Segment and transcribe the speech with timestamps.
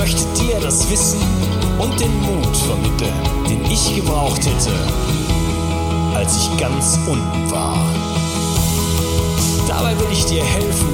[0.00, 1.20] Möchte dir das Wissen
[1.78, 3.12] und den Mut vermitteln,
[3.46, 4.72] den ich gebraucht hätte,
[6.14, 7.76] als ich ganz unten war.
[9.68, 10.88] Dabei will ich dir helfen,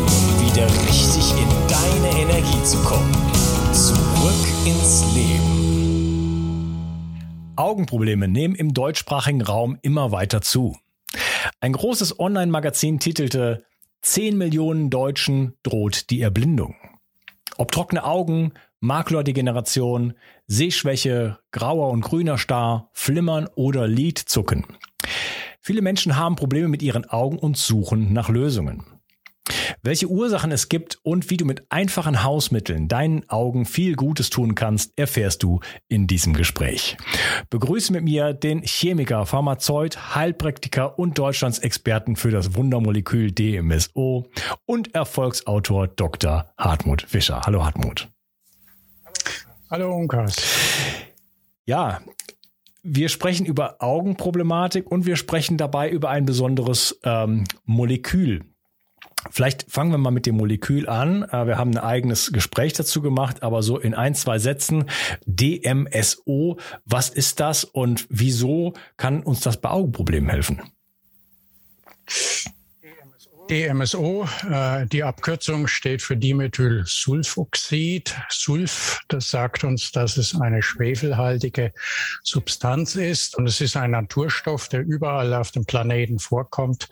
[0.45, 3.15] wieder richtig in deine Energie zu kommen.
[3.73, 6.75] Zurück ins Leben.
[7.55, 10.77] Augenprobleme nehmen im deutschsprachigen Raum immer weiter zu.
[11.61, 13.65] Ein großes Online-Magazin titelte
[14.03, 16.75] 10 Millionen Deutschen droht die Erblindung.
[17.57, 20.15] Ob trockene Augen, Makuladegeneration,
[20.47, 24.65] Sehschwäche, grauer und grüner Star, Flimmern oder Lidzucken.
[25.61, 28.85] Viele Menschen haben Probleme mit ihren Augen und suchen nach Lösungen.
[29.83, 34.55] Welche Ursachen es gibt und wie du mit einfachen Hausmitteln deinen Augen viel Gutes tun
[34.55, 36.97] kannst, erfährst du in diesem Gespräch.
[37.51, 44.27] Begrüße mit mir den Chemiker, Pharmazeut, Heilpraktiker und Deutschlands Experten für das Wundermolekül DMSO
[44.65, 46.53] und Erfolgsautor Dr.
[46.59, 47.43] Hartmut Fischer.
[47.45, 48.09] Hallo Hartmut.
[49.69, 50.37] Hallo Unkas.
[51.65, 52.01] Ja,
[52.85, 58.45] wir sprechen über Augenproblematik und wir sprechen dabei über ein besonderes ähm, Molekül.
[59.31, 61.25] Vielleicht fangen wir mal mit dem Molekül an.
[61.25, 64.85] Äh, wir haben ein eigenes Gespräch dazu gemacht, aber so in ein, zwei Sätzen.
[65.27, 70.63] DMSO, was ist das und wieso kann uns das bei Augenproblemen helfen?
[73.49, 78.15] DMSO, äh, die Abkürzung steht für Dimethylsulfoxid.
[78.29, 81.73] Sulf, das sagt uns, dass es eine schwefelhaltige
[82.25, 86.89] Substanz ist und es ist ein Naturstoff, der überall auf dem Planeten vorkommt.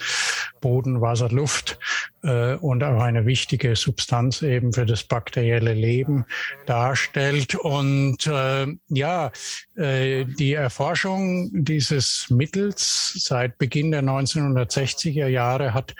[0.64, 1.78] Boden, Wasser, Luft
[2.22, 6.24] äh, und auch eine wichtige Substanz eben für das bakterielle Leben
[6.64, 7.54] darstellt.
[7.54, 9.30] Und äh, ja,
[9.76, 15.94] äh, die Erforschung dieses Mittels seit Beginn der 1960er Jahre hat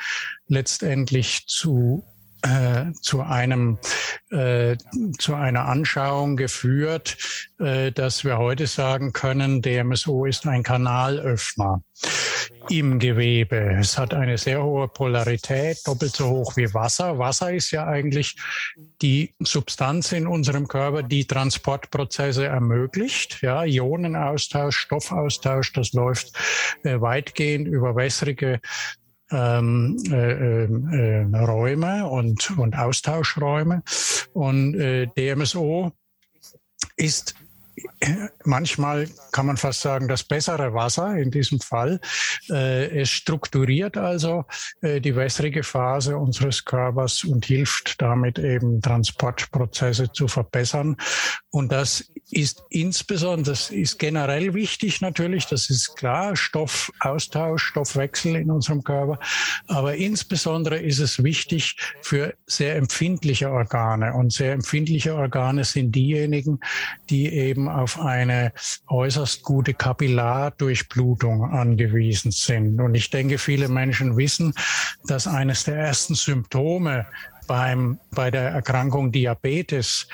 [0.49, 2.03] letztendlich zu
[2.45, 3.79] äh, zu einem
[4.31, 4.77] äh,
[5.19, 7.17] zu einer Anschauung geführt,
[7.59, 11.83] äh, dass wir heute sagen können, DMSO ist ein Kanalöffner
[12.69, 13.77] im Gewebe.
[13.79, 17.19] Es hat eine sehr hohe Polarität, doppelt so hoch wie Wasser.
[17.19, 18.37] Wasser ist ja eigentlich
[19.03, 23.41] die Substanz in unserem Körper, die Transportprozesse ermöglicht.
[23.43, 26.33] Ja, Ionenaustausch, Stoffaustausch, das läuft
[26.83, 28.61] äh, weitgehend über wässrige
[29.35, 33.83] ähm, äh, äh, Räume und, und Austauschräume.
[34.33, 35.93] Und äh, DMSO
[36.97, 37.35] ist
[38.45, 42.01] manchmal kann man fast sagen, das bessere Wasser in diesem Fall.
[42.51, 44.45] Äh, es strukturiert also
[44.81, 50.97] äh, die wässrige Phase unseres Körpers und hilft damit eben Transportprozesse zu verbessern.
[51.51, 58.51] Und das ist insbesondere, das ist generell wichtig natürlich, das ist klar, Stoffaustausch, Stoffwechsel in
[58.51, 59.19] unserem Körper.
[59.69, 64.15] Aber insbesondere ist es wichtig für sehr empfindliche Organe.
[64.15, 66.61] Und sehr empfindliche Organe sind diejenigen,
[67.11, 68.53] die eben auf eine
[68.89, 72.81] äußerst gute Kapillardurchblutung angewiesen sind.
[72.81, 74.55] Und ich denke, viele Menschen wissen,
[75.07, 77.07] dass eines der ersten Symptome
[77.47, 80.07] beim, bei der Erkrankung Diabetes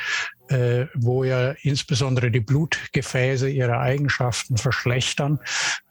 [0.50, 5.38] äh, wo ja insbesondere die Blutgefäße ihre Eigenschaften verschlechtern.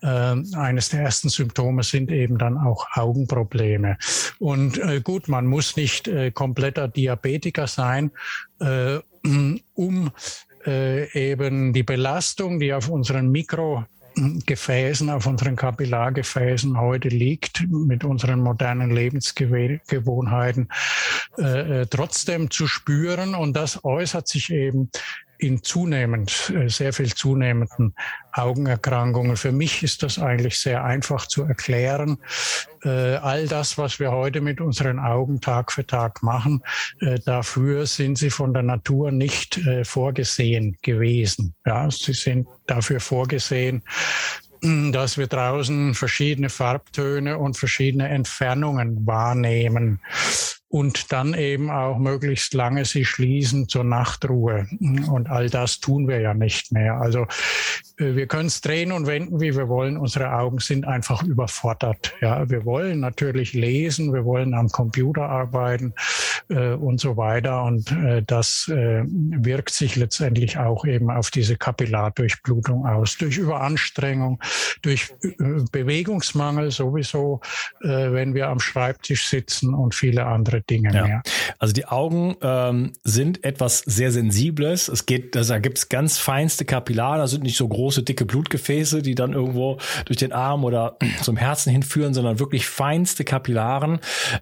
[0.01, 3.97] Äh, eines der ersten Symptome sind eben dann auch Augenprobleme.
[4.38, 8.11] Und äh, gut, man muss nicht kompletter Diabetiker sein,
[9.73, 10.11] um
[10.65, 13.85] äh, eben die Belastung, die auf unseren Mikro
[14.45, 20.67] Gefäßen, auf unseren Kapillargefäßen heute liegt, mit unseren modernen Lebensgewohnheiten,
[21.38, 23.35] äh, äh, trotzdem zu spüren.
[23.35, 24.89] Und das äußert sich eben
[25.39, 27.95] in zunehmend, äh, sehr viel zunehmenden
[28.33, 29.38] Augenerkrankungen.
[29.38, 32.18] Für mich ist das eigentlich sehr einfach zu erklären.
[32.83, 36.62] Äh, all das, was wir heute mit unseren Augen Tag für Tag machen,
[37.00, 41.56] äh, dafür sind sie von der Natur nicht vorgesehen gewesen.
[41.65, 43.83] Ja, sie sind dafür vorgesehen,
[44.62, 50.01] dass wir draußen verschiedene Farbtöne und verschiedene Entfernungen wahrnehmen
[50.69, 54.68] und dann eben auch möglichst lange sie schließen zur Nachtruhe.
[55.12, 57.01] Und all das tun wir ja nicht mehr.
[57.01, 57.24] Also
[57.98, 59.98] äh, wir können es drehen und wenden, wie wir wollen.
[59.98, 62.13] Unsere Augen sind einfach überfordert.
[62.21, 65.95] Ja, wir wollen natürlich lesen, wir wollen am Computer arbeiten
[66.50, 67.63] äh, und so weiter.
[67.63, 73.18] Und äh, das äh, wirkt sich letztendlich auch eben auf diese Kapillardurchblutung aus.
[73.18, 74.39] Durch Überanstrengung,
[74.83, 75.33] durch äh,
[75.71, 77.42] Bewegungsmangel sowieso,
[77.81, 81.07] äh, wenn wir am Schreibtisch sitzen und viele andere andere Dinge ja.
[81.07, 81.21] mehr.
[81.57, 84.88] Also die Augen ähm, sind etwas sehr Sensibles.
[84.88, 88.25] Es geht, also da gibt es ganz feinste Kapillare, das sind nicht so große, dicke
[88.25, 94.00] Blutgefäße, die dann irgendwo durch den Arm oder zum Herzen hinführen, sondern wirklich feinste Kapillaren.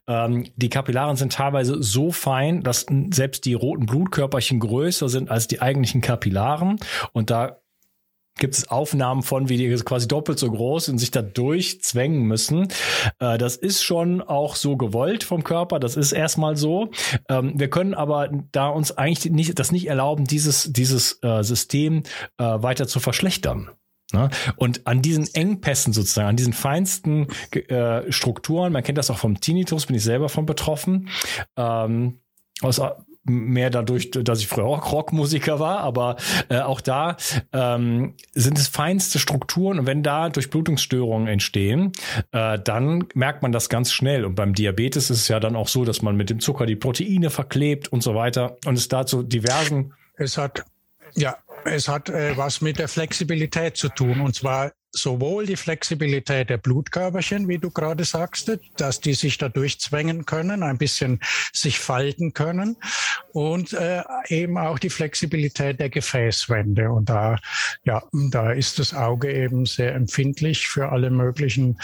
[0.07, 5.47] Ähm, die Kapillaren sind teilweise so fein, dass selbst die roten Blutkörperchen größer sind als
[5.47, 6.77] die eigentlichen Kapillaren.
[7.13, 7.57] Und da
[8.37, 12.67] gibt es Aufnahmen von, wie die quasi doppelt so groß und sich da durchzwängen müssen.
[13.19, 15.79] Äh, das ist schon auch so gewollt vom Körper.
[15.79, 16.91] Das ist erstmal so.
[17.29, 22.03] Ähm, wir können aber da uns eigentlich nicht, das nicht erlauben, dieses, dieses äh, System
[22.37, 23.69] äh, weiter zu verschlechtern.
[24.13, 24.29] Ne?
[24.55, 27.27] Und an diesen Engpässen sozusagen, an diesen feinsten
[28.09, 31.09] Strukturen, man kennt das auch vom Tinnitus, bin ich selber von betroffen,
[31.57, 32.19] ähm,
[32.61, 32.81] aus
[33.27, 36.17] mehr dadurch, dass ich früher auch Rockmusiker war, aber
[36.49, 37.17] äh, auch da
[37.53, 41.91] ähm, sind es feinste Strukturen und wenn da Durchblutungsstörungen entstehen,
[42.31, 44.25] äh, dann merkt man das ganz schnell.
[44.25, 46.75] Und beim Diabetes ist es ja dann auch so, dass man mit dem Zucker die
[46.75, 49.93] Proteine verklebt und so weiter und es dazu diversen.
[50.15, 50.65] Es hat
[51.15, 56.49] ja, es hat äh, was mit der Flexibilität zu tun und zwar sowohl die Flexibilität
[56.49, 61.19] der Blutkörperchen, wie du gerade sagst, dass die sich da durchzwängen können, ein bisschen
[61.53, 62.77] sich falten können
[63.33, 66.91] und äh, eben auch die Flexibilität der Gefäßwände.
[66.91, 67.37] Und da,
[67.83, 71.77] ja, da ist das Auge eben sehr empfindlich für alle möglichen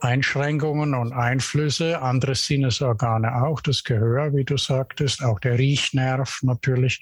[0.00, 2.00] Einschränkungen und Einflüsse.
[2.00, 7.00] Andere Sinnesorgane auch, das Gehör, wie du sagtest, auch der Riechnerv natürlich.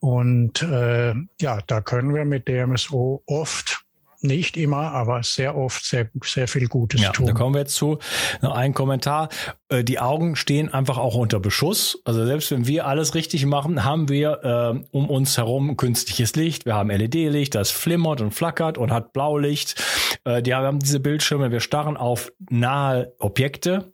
[0.00, 3.79] Und äh, ja, da können wir mit DMSO oft
[4.22, 7.26] nicht immer, aber sehr oft sehr, sehr viel Gutes ja, tun.
[7.26, 7.98] Da kommen wir jetzt zu.
[8.42, 9.28] Noch ein Kommentar.
[9.68, 12.00] Äh, die Augen stehen einfach auch unter Beschuss.
[12.04, 16.66] Also selbst wenn wir alles richtig machen, haben wir äh, um uns herum künstliches Licht.
[16.66, 19.82] Wir haben LED-Licht, das flimmert und flackert und hat Blaulicht.
[20.24, 21.50] Äh, die haben diese Bildschirme.
[21.50, 23.92] Wir starren auf nahe Objekte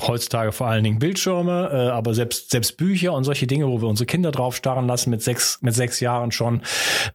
[0.00, 3.88] heutzutage vor allen Dingen Bildschirme, äh, aber selbst selbst Bücher und solche Dinge, wo wir
[3.88, 6.62] unsere Kinder drauf starren lassen mit sechs mit sechs Jahren schon,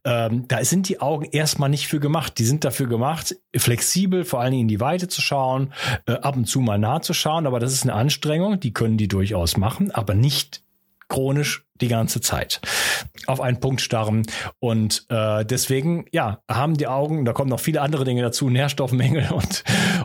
[0.05, 2.37] ähm, da sind die Augen erstmal nicht für gemacht.
[2.37, 5.73] Die sind dafür gemacht, flexibel, vor allen Dingen in die Weite zu schauen,
[6.05, 8.97] äh, ab und zu mal nah zu schauen, aber das ist eine Anstrengung, die können
[8.97, 10.63] die durchaus machen, aber nicht
[11.09, 12.61] chronisch die ganze Zeit
[13.27, 14.23] auf einen Punkt starren.
[14.59, 19.31] Und äh, deswegen, ja, haben die Augen, da kommen noch viele andere Dinge dazu, Nährstoffmängel
[19.33, 19.63] und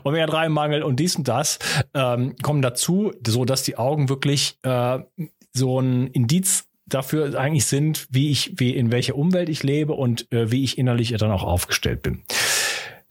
[0.08, 1.58] Omega-3-Mangel und dies und das,
[1.94, 4.98] ähm, kommen dazu, so dass die Augen wirklich äh,
[5.52, 10.30] so ein Indiz dafür eigentlich sind, wie ich, wie in welcher Umwelt ich lebe und
[10.32, 12.24] äh, wie ich innerlich dann auch aufgestellt bin.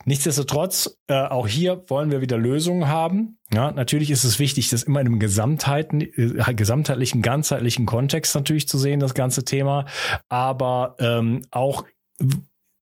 [0.07, 3.39] Nichtsdestotrotz, äh, auch hier wollen wir wieder Lösungen haben.
[3.53, 8.69] Ja, natürlich ist es wichtig, das immer in einem Gesamtheiten, äh, gesamtheitlichen, ganzheitlichen Kontext natürlich
[8.69, 9.85] zu sehen, das ganze Thema.
[10.29, 11.83] Aber ähm, auch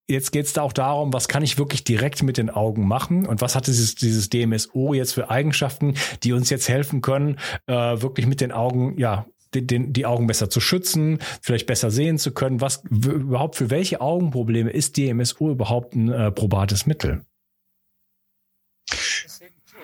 [0.08, 3.26] Jetzt geht es da auch darum, was kann ich wirklich direkt mit den Augen machen
[3.26, 7.74] und was hat dieses, dieses DMSO jetzt für Eigenschaften, die uns jetzt helfen können, äh,
[7.74, 12.34] wirklich mit den Augen ja den, die Augen besser zu schützen, vielleicht besser sehen zu
[12.34, 12.62] können.
[12.62, 17.26] Was überhaupt für welche Augenprobleme ist DMSO überhaupt ein äh, probates Mittel?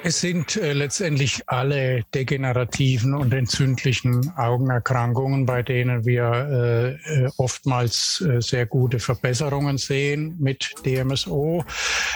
[0.04, 8.22] Es sind äh, letztendlich alle degenerativen und entzündlichen Augenerkrankungen, bei denen wir äh, äh oftmals
[8.22, 11.64] äh, sehr gute Verbesserungen sehen mit DMSO.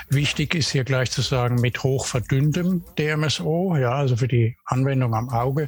[0.09, 3.77] Wichtig ist hier gleich zu sagen, mit hochverdünntem DMSO.
[3.77, 5.67] Ja, also für die Anwendung am Auge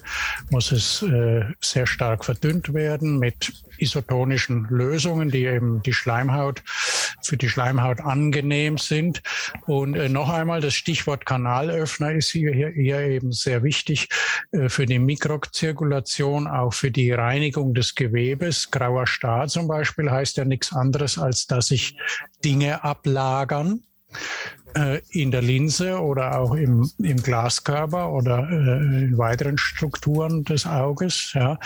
[0.49, 6.63] muss es äh, sehr stark verdünnt werden mit isotonischen Lösungen, die eben die Schleimhaut
[7.21, 9.21] für die Schleimhaut angenehm sind.
[9.67, 14.07] Und äh, noch einmal das Stichwort Kanalöffner ist hier, hier, eben sehr wichtig
[14.51, 18.71] äh, für die Mikrozirkulation, auch für die Reinigung des Gewebes.
[18.71, 21.97] Grauer Star zum Beispiel heißt ja nichts anderes, als dass sich
[22.43, 23.81] Dinge ablagern
[24.75, 30.65] äh, in der Linse oder auch im, im Glaskörper oder äh, in weiteren Strukturen des
[30.65, 31.33] Auges.
[31.33, 31.59] Ja.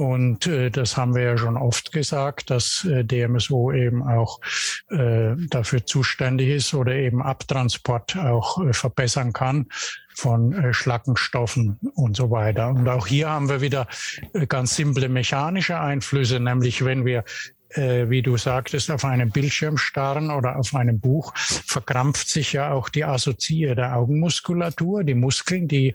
[0.00, 4.40] Und äh, das haben wir ja schon oft gesagt, dass äh, DMSO eben auch
[4.88, 9.66] äh, dafür zuständig ist oder eben Abtransport auch äh, verbessern kann
[10.14, 12.70] von äh, Schlackenstoffen und so weiter.
[12.70, 13.88] Und auch hier haben wir wieder
[14.32, 17.24] äh, ganz simple mechanische Einflüsse, nämlich wenn wir
[17.68, 22.72] äh, wie du sagtest, auf einem Bildschirm starren oder auf einem Buch, verkrampft sich ja
[22.72, 25.94] auch die assoziierte Augenmuskulatur, die Muskeln, die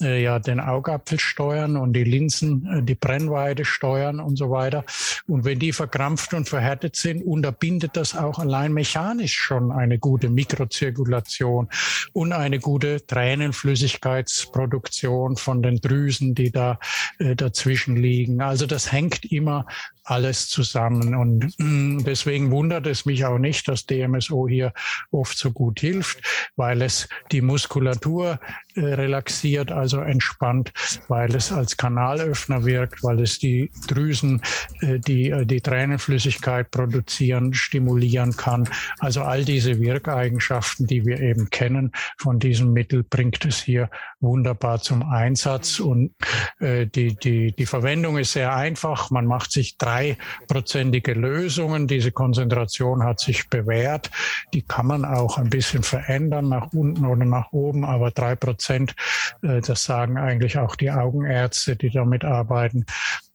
[0.00, 4.84] äh, ja den Augapfel steuern und die Linsen, äh, die Brennweite steuern und so weiter.
[5.26, 10.30] Und wenn die verkrampft und verhärtet sind, unterbindet das auch allein mechanisch schon eine gute
[10.30, 11.68] Mikrozirkulation
[12.12, 16.78] und eine gute Tränenflüssigkeitsproduktion von den Drüsen, die da
[17.18, 18.40] äh, dazwischen liegen.
[18.40, 19.66] Also das hängt immer
[20.10, 21.14] alles zusammen.
[21.14, 24.72] Und mh, deswegen wundert es mich auch nicht, dass DMSO hier
[25.10, 26.20] oft so gut hilft,
[26.56, 28.40] weil es die Muskulatur
[28.76, 30.72] relaxiert, also entspannt,
[31.08, 34.42] weil es als Kanalöffner wirkt, weil es die Drüsen,
[34.80, 38.68] äh, die äh, die Tränenflüssigkeit produzieren, stimulieren kann.
[38.98, 44.80] Also all diese Wirkeigenschaften, die wir eben kennen von diesem Mittel, bringt es hier wunderbar
[44.80, 45.80] zum Einsatz.
[45.80, 46.14] Und
[46.58, 49.10] äh, die, die, die Verwendung ist sehr einfach.
[49.10, 51.86] Man macht sich drei dreiprozentige Lösungen.
[51.86, 54.10] Diese Konzentration hat sich bewährt.
[54.54, 58.94] Die kann man auch ein bisschen verändern nach unten oder nach oben, aber drei Prozent,
[59.42, 62.86] äh, das sagen eigentlich auch die Augenärzte, die damit arbeiten,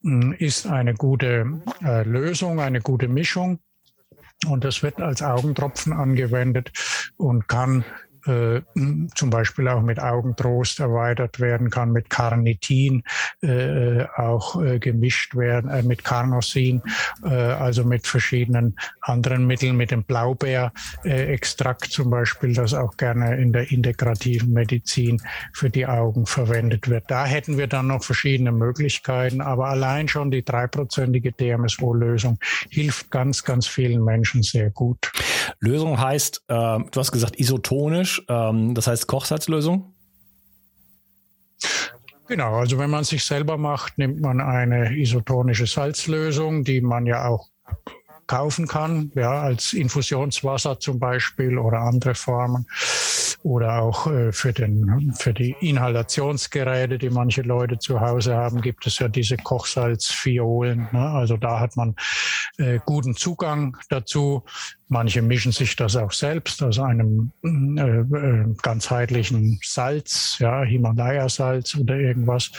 [0.01, 3.59] mm, ist eine gute äh, Lösung, eine gute Mischung.
[4.47, 6.71] Und das wird als Augentropfen angewendet
[7.17, 7.85] und kann
[8.25, 8.61] äh,
[9.15, 13.03] zum Beispiel auch mit Augentrost erweitert werden kann, mit Carnitin
[13.41, 16.81] äh, auch äh, gemischt werden, äh, mit Carnosin,
[17.23, 23.53] äh, also mit verschiedenen anderen Mitteln, mit dem Blaubeerextrakt zum Beispiel, das auch gerne in
[23.53, 25.21] der integrativen Medizin
[25.53, 27.05] für die Augen verwendet wird.
[27.07, 32.39] Da hätten wir dann noch verschiedene Möglichkeiten, aber allein schon die dreiprozentige DMSO-Lösung
[32.69, 35.11] hilft ganz, ganz vielen Menschen sehr gut.
[35.59, 39.93] Lösung heißt, äh, du hast gesagt isotonisch, ähm, das heißt Kochsalzlösung?
[42.27, 47.27] Genau, also wenn man sich selber macht, nimmt man eine isotonische Salzlösung, die man ja
[47.27, 47.49] auch
[48.27, 52.65] kaufen kann, ja, als Infusionswasser zum Beispiel oder andere Formen
[53.43, 58.87] oder auch äh, für, den, für die Inhalationsgeräte, die manche Leute zu Hause haben, gibt
[58.87, 60.87] es ja diese Kochsalzfiolen.
[60.91, 61.09] Ne?
[61.11, 61.95] Also da hat man
[62.57, 64.43] äh, guten Zugang dazu.
[64.87, 71.95] Manche mischen sich das auch selbst aus einem äh, äh, ganzheitlichen Salz, ja, Himalaya-Salz oder
[71.95, 72.51] irgendwas.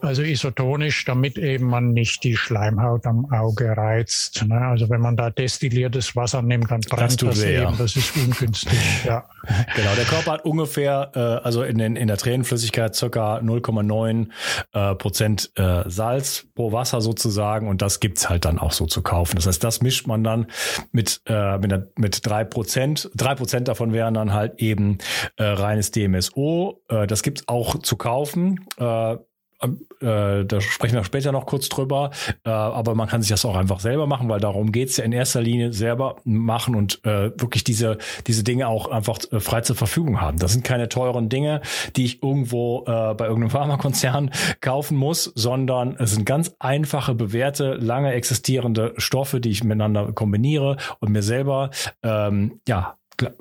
[0.00, 4.44] Also isotonisch, damit eben man nicht die Schleimhaut am Auge reizt.
[4.46, 4.60] Ne?
[4.60, 7.78] Also wenn man da destilliertes Wasser nimmt, dann brennt das, das eben.
[7.78, 8.78] Das ist ungünstig.
[9.04, 9.28] Ja.
[9.74, 14.28] Genau, der Körper hat ungefähr, äh, also in, den, in der Tränenflüssigkeit circa 0,9
[14.72, 19.02] äh, Prozent äh, Salz pro Wasser sozusagen und das gibt's halt dann auch so zu
[19.02, 19.36] kaufen.
[19.36, 20.46] Das heißt, das mischt man dann
[20.92, 23.10] mit äh, mit, einer, mit drei Prozent.
[23.14, 24.98] Drei Prozent davon wären dann halt eben
[25.36, 26.82] äh, reines DMSO.
[26.88, 28.66] Äh, das gibt's auch zu kaufen.
[28.78, 29.16] Äh,
[29.62, 32.10] äh, da sprechen wir später noch kurz drüber,
[32.44, 35.12] äh, aber man kann sich das auch einfach selber machen, weil darum geht's ja in
[35.12, 39.76] erster Linie selber machen und äh, wirklich diese, diese Dinge auch einfach äh, frei zur
[39.76, 40.38] Verfügung haben.
[40.38, 41.60] Das sind keine teuren Dinge,
[41.96, 47.74] die ich irgendwo äh, bei irgendeinem Pharmakonzern kaufen muss, sondern es sind ganz einfache, bewährte,
[47.74, 51.70] lange existierende Stoffe, die ich miteinander kombiniere und mir selber
[52.02, 52.96] ähm, ja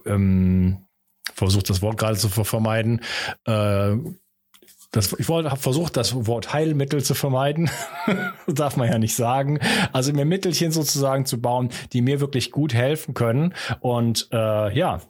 [0.05, 0.85] ähm,
[1.33, 3.01] versucht das Wort gerade zu vermeiden,
[3.45, 3.95] äh,
[4.91, 7.69] das, ich habe versucht, das Wort Heilmittel zu vermeiden.
[8.48, 9.60] darf man ja nicht sagen.
[9.93, 13.53] Also mir Mittelchen sozusagen zu bauen, die mir wirklich gut helfen können.
[13.81, 15.01] Und äh, ja,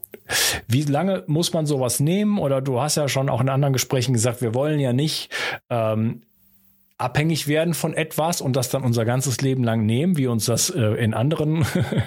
[0.67, 2.39] wie lange muss man sowas nehmen?
[2.39, 5.31] Oder du hast ja schon auch in anderen Gesprächen gesagt, wir wollen ja nicht
[5.69, 6.23] ähm,
[6.99, 10.69] abhängig werden von etwas und das dann unser ganzes Leben lang nehmen, wie uns das
[10.69, 11.65] äh, in anderen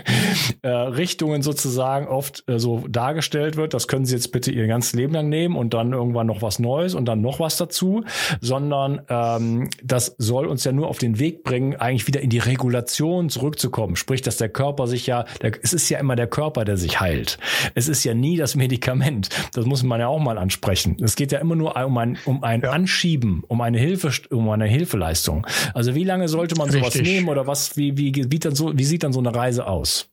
[0.63, 3.73] äh, Richtungen sozusagen oft äh, so dargestellt wird.
[3.73, 6.59] Das können Sie jetzt bitte Ihr ganzes Leben lang nehmen und dann irgendwann noch was
[6.59, 8.05] Neues und dann noch was dazu,
[8.43, 12.39] sondern ähm, das soll uns ja nur auf den Weg bringen, eigentlich wieder in die
[12.39, 13.97] Regulation zurückzukommen.
[13.97, 17.01] Sprich, dass der Körper sich ja, der, es ist ja immer der Körper, der sich
[17.01, 17.39] heilt.
[17.75, 19.31] Es ist ja nie das Medikament.
[19.55, 20.99] Das muss man ja auch mal ansprechen.
[21.03, 22.73] Es geht ja immer nur um ein, um ein ja.
[22.73, 25.47] Anschieben, um eine Hilfe, um eine Hilfeleistung.
[25.75, 27.03] Also wie lange sollte man sowas Richtig.
[27.03, 30.12] nehmen oder was, wie, wie, wie, dann so, wie sieht dann so eine Reise aus?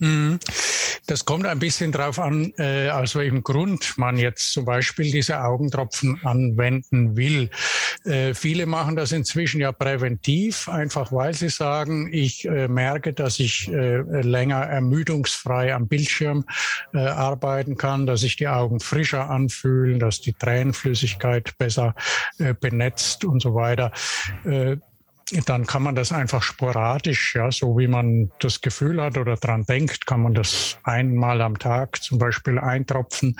[0.00, 0.38] Mhm.
[1.06, 5.42] Das kommt ein bisschen darauf an, äh, aus welchem Grund man jetzt zum Beispiel diese
[5.42, 7.50] Augentropfen anwenden will.
[8.04, 13.40] Äh, viele machen das inzwischen ja präventiv, einfach weil sie sagen, ich äh, merke, dass
[13.40, 16.44] ich äh, länger ermüdungsfrei am Bildschirm
[16.94, 21.94] äh, arbeiten kann, dass sich die Augen frischer anfühlen, dass die Tränenflüssigkeit besser
[22.38, 23.92] äh, benetzt und so weiter
[25.46, 29.64] dann kann man das einfach sporadisch, ja, so wie man das Gefühl hat oder dran
[29.64, 33.36] denkt, kann man das einmal am Tag zum Beispiel eintropfen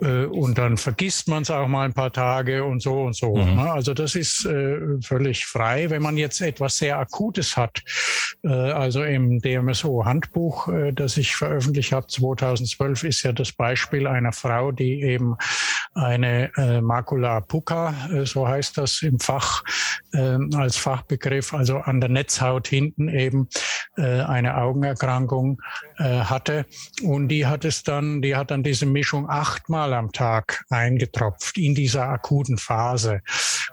[0.00, 3.36] äh, und dann vergisst man es auch mal ein paar Tage und so und so.
[3.36, 3.56] Mhm.
[3.56, 3.72] Ne?
[3.72, 5.90] Also das ist äh, völlig frei.
[5.90, 7.82] Wenn man jetzt etwas sehr Akutes hat,
[8.42, 14.32] äh, also im DMSO-Handbuch, äh, das ich veröffentlicht habe 2012, ist ja das Beispiel einer
[14.32, 15.36] Frau, die eben
[15.94, 19.62] eine äh, Macula pucca, äh, so heißt das im Fach,
[20.54, 21.13] als Fachbegriff,
[21.54, 23.48] also an der Netzhaut hinten eben
[23.96, 25.60] äh, eine Augenerkrankung
[25.98, 26.66] äh, hatte.
[27.02, 31.74] Und die hat es dann, die hat dann diese Mischung achtmal am Tag eingetropft in
[31.74, 33.20] dieser akuten Phase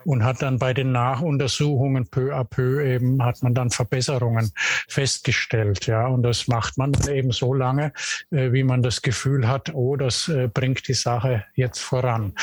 [0.06, 4.52] und hat dann bei den Nachuntersuchungen peu à peu eben, hat man dann Verbesserungen
[4.88, 5.88] festgestellt.
[5.88, 7.92] Ja, und das macht man eben so lange,
[8.30, 12.34] äh, wie man das Gefühl hat, oh, das bringt die Sache jetzt voran.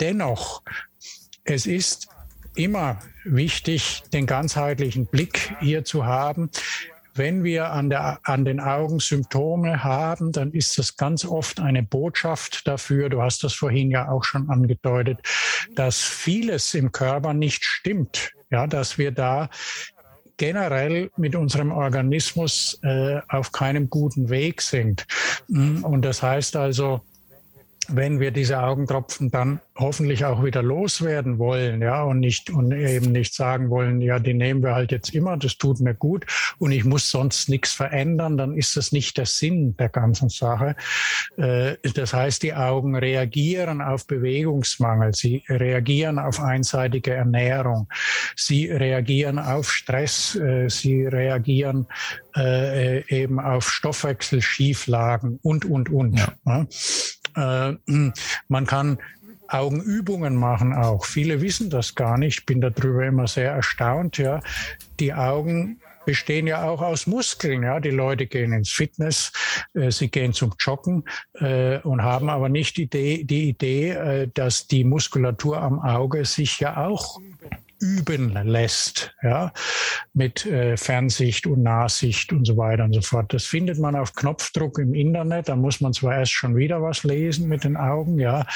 [0.00, 0.62] Dennoch,
[1.44, 2.08] es ist
[2.56, 6.50] immer wichtig, den ganzheitlichen Blick hier zu haben.
[7.14, 11.82] Wenn wir an, der, an den Augen Symptome haben, dann ist das ganz oft eine
[11.82, 15.20] Botschaft dafür, du hast das vorhin ja auch schon angedeutet,
[15.74, 18.32] dass vieles im Körper nicht stimmt.
[18.50, 19.48] Ja, dass wir da
[20.36, 25.06] generell mit unserem Organismus äh, auf keinem guten Weg sind.
[25.48, 27.00] Und das heißt also,
[27.88, 33.12] wenn wir diese Augentropfen dann hoffentlich auch wieder loswerden wollen, ja, und nicht, und eben
[33.12, 36.26] nicht sagen wollen, ja, die nehmen wir halt jetzt immer, das tut mir gut
[36.58, 40.76] und ich muss sonst nichts verändern, dann ist das nicht der Sinn der ganzen Sache.
[41.36, 47.88] Äh, das heißt, die Augen reagieren auf Bewegungsmangel, sie reagieren auf einseitige Ernährung,
[48.34, 51.86] sie reagieren auf Stress, äh, sie reagieren
[52.36, 56.18] äh, eben auf Stoffwechselschieflagen und, und, und.
[56.18, 56.66] Ja.
[57.36, 57.74] Äh,
[58.48, 58.98] man kann
[59.48, 61.04] Augenübungen machen auch.
[61.04, 62.40] Viele wissen das gar nicht.
[62.40, 64.18] Ich bin darüber immer sehr erstaunt.
[64.18, 64.40] Ja,
[64.98, 67.62] die Augen bestehen ja auch aus Muskeln.
[67.62, 69.32] Ja, die Leute gehen ins Fitness,
[69.74, 74.28] äh, sie gehen zum Joggen äh, und haben aber nicht die Idee, die Idee, äh,
[74.32, 77.20] dass die Muskulatur am Auge sich ja auch
[77.80, 79.52] üben lässt, ja,
[80.14, 83.32] mit äh, Fernsicht und Nahsicht und so weiter und so fort.
[83.32, 85.48] Das findet man auf Knopfdruck im Internet.
[85.48, 88.46] Da muss man zwar erst schon wieder was lesen mit den Augen, ja,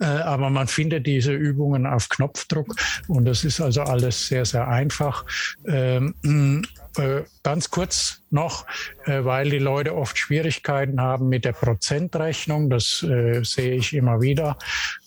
[0.00, 2.74] äh, aber man findet diese Übungen auf Knopfdruck
[3.08, 5.24] und das ist also alles sehr, sehr einfach.
[5.66, 6.14] Ähm,
[6.98, 8.66] äh, ganz kurz noch,
[9.04, 12.70] äh, weil die Leute oft Schwierigkeiten haben mit der Prozentrechnung.
[12.70, 14.58] Das äh, sehe ich immer wieder.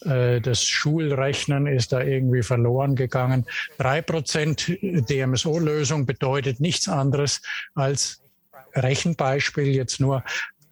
[0.02, 3.46] Äh, das Schulrechnen ist da irgendwie verloren gegangen.
[3.78, 7.42] Drei Prozent DMSO-Lösung bedeutet nichts anderes
[7.74, 8.22] als
[8.76, 10.24] Rechenbeispiel jetzt nur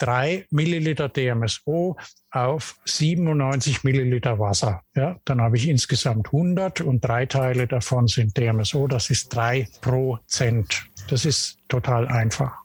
[0.04, 1.96] drei Milliliter DMSO
[2.32, 4.82] auf 97 Milliliter Wasser.
[4.96, 8.88] Ja, dann habe ich insgesamt 100 und drei Teile davon sind DMSO.
[8.88, 10.86] Das ist drei Prozent.
[11.10, 12.58] Das ist total einfach.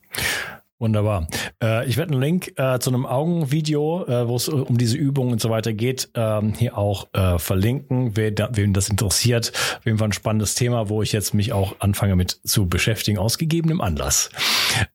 [0.80, 1.26] Wunderbar.
[1.60, 5.32] Äh, ich werde einen Link äh, zu einem Augenvideo, äh, wo es um diese Übung
[5.32, 8.16] und so weiter geht, ähm, hier auch äh, verlinken.
[8.16, 11.52] Wer da, wem das interessiert, auf jeden Fall ein spannendes Thema, wo ich jetzt mich
[11.52, 14.30] auch anfange mit zu beschäftigen, aus gegebenem Anlass.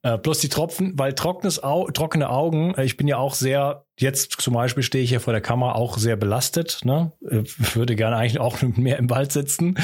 [0.04, 3.84] Äh, plus die Tropfen, weil trockenes Au trockene Augen, äh, ich bin ja auch sehr
[4.00, 6.80] Jetzt zum Beispiel stehe ich hier vor der Kamera auch sehr belastet.
[6.84, 7.12] Ne?
[7.30, 9.76] Äh, würde gerne eigentlich auch mehr im Wald sitzen.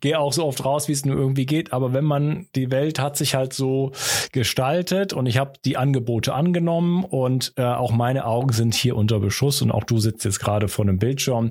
[0.00, 1.72] Gehe auch so oft raus, wie es nur irgendwie geht.
[1.72, 3.92] Aber wenn man, die Welt hat sich halt so
[4.32, 9.20] gestaltet und ich habe die Angebote angenommen und äh, auch meine Augen sind hier unter
[9.20, 11.48] Beschuss und auch du sitzt jetzt gerade vor einem Bildschirm.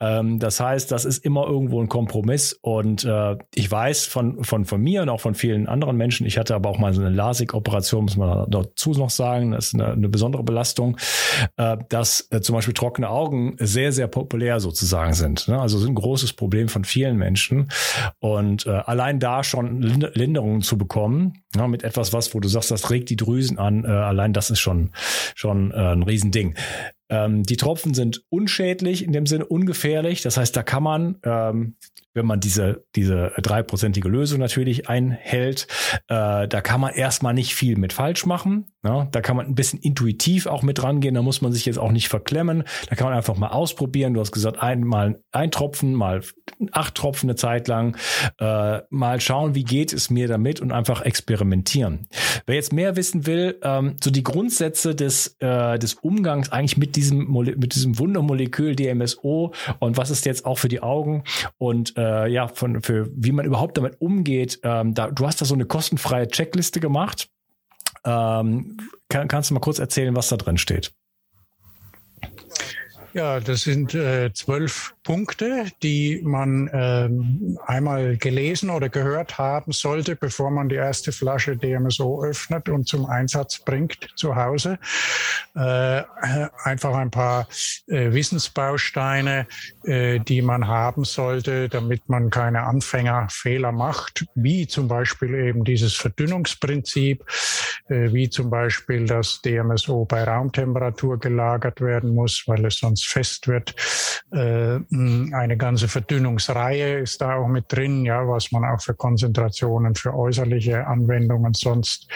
[0.00, 4.64] Ähm, das heißt, das ist immer irgendwo ein Kompromiss und äh, ich weiß von, von,
[4.64, 7.10] von mir und auch von vielen anderen Menschen, ich hatte aber auch mal so eine
[7.38, 10.96] Plastik-Operation, muss man dazu noch sagen, das ist eine, eine besondere Belastung,
[11.56, 15.48] dass äh, zum Beispiel trockene Augen sehr, sehr populär sozusagen sind.
[15.48, 15.60] Ne?
[15.60, 17.68] Also sind ein großes Problem von vielen Menschen.
[18.18, 22.70] Und äh, allein da schon Linderungen zu bekommen, ja, mit etwas was, wo du sagst,
[22.70, 24.90] das regt die Drüsen an, äh, allein das ist schon,
[25.34, 26.54] schon äh, ein Riesending.
[27.08, 30.22] Ähm, die Tropfen sind unschädlich, in dem Sinne ungefährlich.
[30.22, 31.76] Das heißt, da kann man, ähm,
[32.14, 35.68] wenn man diese, diese dreiprozentige Lösung natürlich einhält,
[36.08, 38.66] äh, da kann man erstmal nicht viel mit falsch machen.
[38.84, 41.14] Ja, da kann man ein bisschen intuitiv auch mit rangehen.
[41.14, 42.64] Da muss man sich jetzt auch nicht verklemmen.
[42.88, 44.14] Da kann man einfach mal ausprobieren.
[44.14, 46.22] Du hast gesagt, einmal ein Tropfen, mal
[46.72, 47.96] acht Tropfen eine Zeit lang.
[48.38, 52.08] Äh, mal schauen, wie geht es mir damit und einfach experimentieren.
[52.46, 56.96] Wer jetzt mehr wissen will, ähm, so die Grundsätze des, äh, des Umgangs eigentlich mit
[56.98, 61.24] diesem, mit diesem Wundermolekül DMSO und was ist jetzt auch für die Augen
[61.58, 64.60] und äh, ja, von, für wie man überhaupt damit umgeht.
[64.62, 67.30] Ähm, da, du hast da so eine kostenfreie Checkliste gemacht.
[68.04, 68.76] Ähm,
[69.08, 70.92] kann, kannst du mal kurz erzählen, was da drin steht?
[73.14, 80.14] Ja, das sind äh, zwölf Punkte, die man ähm, einmal gelesen oder gehört haben sollte,
[80.14, 84.78] bevor man die erste Flasche DMSO öffnet und zum Einsatz bringt zu Hause.
[85.54, 86.02] Äh,
[86.62, 87.48] einfach ein paar
[87.86, 89.46] äh, Wissensbausteine,
[89.84, 95.94] äh, die man haben sollte, damit man keine Anfängerfehler macht, wie zum Beispiel eben dieses
[95.94, 97.24] Verdünnungsprinzip,
[97.88, 103.48] äh, wie zum Beispiel, dass DMSO bei Raumtemperatur gelagert werden muss, weil es sonst fest
[103.48, 103.74] wird.
[104.32, 109.94] Äh, eine ganze Verdünnungsreihe ist da auch mit drin, ja, was man auch für Konzentrationen
[109.94, 112.08] für äußerliche Anwendungen sonst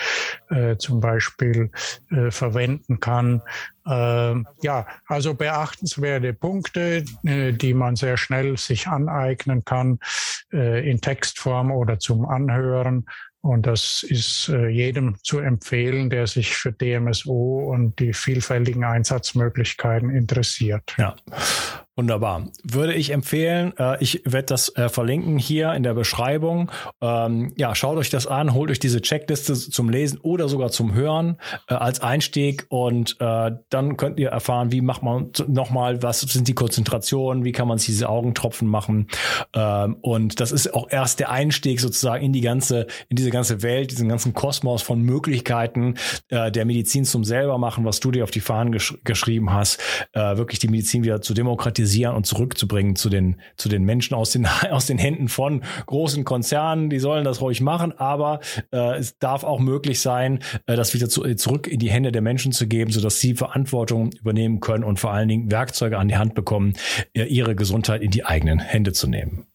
[0.50, 1.70] äh, zum Beispiel
[2.10, 3.42] äh, verwenden kann.
[3.86, 9.98] Äh, ja, also beachtenswerte Punkte, die man sehr schnell sich aneignen kann
[10.50, 13.06] in Textform oder zum Anhören.
[13.42, 20.10] Und das ist äh, jedem zu empfehlen, der sich für DMSO und die vielfältigen Einsatzmöglichkeiten
[20.10, 20.94] interessiert.
[20.96, 21.16] Ja.
[21.94, 22.48] Wunderbar.
[22.64, 23.74] Würde ich empfehlen.
[23.78, 26.70] Äh, ich werde das äh, verlinken hier in der Beschreibung.
[27.02, 30.94] Ähm, ja, schaut euch das an, holt euch diese Checkliste zum Lesen oder sogar zum
[30.94, 31.36] Hören
[31.68, 36.48] äh, als Einstieg und äh, dann könnt ihr erfahren, wie macht man nochmal, was sind
[36.48, 39.08] die Konzentrationen, wie kann man diese Augentropfen machen.
[39.52, 43.60] Ähm, und das ist auch erst der Einstieg sozusagen in die ganze, in diese ganze
[43.60, 45.96] Welt, diesen ganzen Kosmos von Möglichkeiten
[46.30, 49.78] äh, der Medizin zum selber machen, was du dir auf die Fahnen gesch geschrieben hast,
[50.14, 54.14] äh, wirklich die Medizin wieder zu demokratisieren demokratisieren und zurückzubringen zu den, zu den Menschen
[54.14, 56.90] aus den, aus den Händen von großen Konzernen.
[56.90, 58.40] Die sollen das ruhig machen, aber
[58.72, 62.22] äh, es darf auch möglich sein, äh, das wieder zu, zurück in die Hände der
[62.22, 66.16] Menschen zu geben, sodass sie Verantwortung übernehmen können und vor allen Dingen Werkzeuge an die
[66.16, 66.74] Hand bekommen,
[67.14, 69.46] äh, ihre Gesundheit in die eigenen Hände zu nehmen.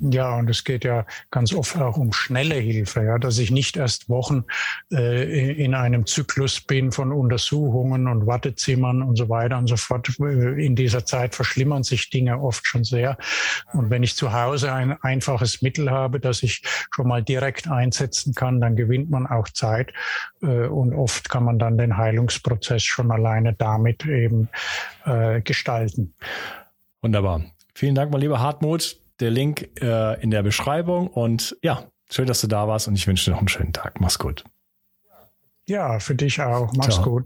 [0.00, 3.76] Ja, und es geht ja ganz oft auch um schnelle Hilfe, ja, dass ich nicht
[3.76, 4.44] erst Wochen
[4.90, 10.08] äh, in einem Zyklus bin von Untersuchungen und Wartezimmern und so weiter und so fort.
[10.18, 13.18] In dieser Zeit verschlimmern sich Dinge oft schon sehr.
[13.72, 16.62] Und wenn ich zu Hause ein einfaches Mittel habe, das ich
[16.94, 19.92] schon mal direkt einsetzen kann, dann gewinnt man auch Zeit.
[20.42, 24.48] Äh, und oft kann man dann den Heilungsprozess schon alleine damit eben
[25.04, 26.14] äh, gestalten.
[27.02, 27.42] Wunderbar.
[27.74, 31.08] Vielen Dank, mein lieber Hartmut der Link äh, in der Beschreibung.
[31.08, 34.00] Und ja, schön, dass du da warst und ich wünsche dir noch einen schönen Tag.
[34.00, 34.44] Mach's gut.
[35.66, 36.72] Ja, für dich auch.
[36.74, 37.04] Mach's Ciao.
[37.04, 37.24] gut.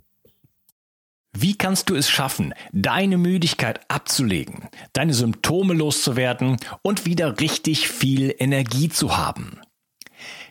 [1.39, 8.35] Wie kannst du es schaffen, deine Müdigkeit abzulegen, deine Symptome loszuwerden und wieder richtig viel
[8.39, 9.61] Energie zu haben?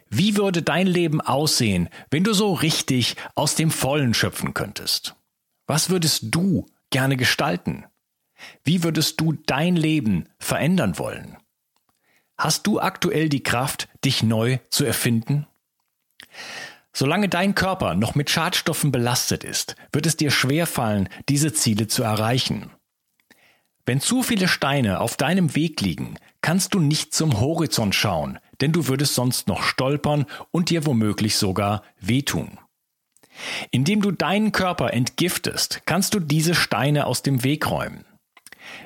[0.09, 5.15] Wie würde dein Leben aussehen, wenn du so richtig aus dem Vollen schöpfen könntest?
[5.65, 7.85] Was würdest du gerne gestalten?
[8.63, 11.37] Wie würdest du dein Leben verändern wollen?
[12.37, 15.47] Hast du aktuell die Kraft, dich neu zu erfinden?
[16.93, 22.03] Solange dein Körper noch mit Schadstoffen belastet ist, wird es dir schwerfallen, diese Ziele zu
[22.03, 22.71] erreichen.
[23.85, 28.71] Wenn zu viele Steine auf deinem Weg liegen, kannst du nicht zum Horizont schauen, denn
[28.71, 32.57] du würdest sonst noch stolpern und dir womöglich sogar wehtun.
[33.71, 38.05] Indem du deinen Körper entgiftest, kannst du diese Steine aus dem Weg räumen.